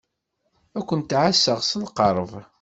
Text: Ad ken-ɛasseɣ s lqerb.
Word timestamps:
Ad 0.77 0.83
ken-ɛasseɣ 0.87 1.59
s 1.63 1.71
lqerb. 1.83 2.31